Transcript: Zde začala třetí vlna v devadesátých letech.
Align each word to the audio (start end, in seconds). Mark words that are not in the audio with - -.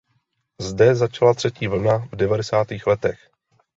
Zde 0.61 0.95
začala 0.95 1.33
třetí 1.33 1.67
vlna 1.67 1.97
v 1.97 2.15
devadesátých 2.15 2.87
letech. 2.87 3.29